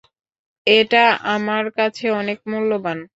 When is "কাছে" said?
1.77-2.05